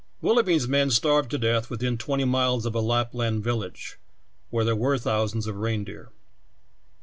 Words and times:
Wil 0.19 0.35
loughby's 0.37 0.67
men 0.67 0.89
starved 0.89 1.29
to 1.29 1.37
death 1.37 1.69
within 1.69 1.95
twenty 1.95 2.25
miles 2.25 2.65
of 2.65 2.73
a 2.73 2.79
Lapland 2.79 3.43
village, 3.43 3.99
where 4.49 4.65
there 4.65 4.75
were 4.75 4.97
thousands 4.97 5.45
of 5.45 5.57
reindeer. 5.57 6.11